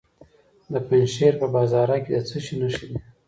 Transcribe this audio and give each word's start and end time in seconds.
د 0.71 0.73
پنجشیر 0.87 1.33
په 1.41 1.47
بازارک 1.55 2.01
کې 2.05 2.13
د 2.17 2.19
څه 2.29 2.37
شي 2.45 2.55
نښې 2.59 2.85
دي؟ 2.89 2.97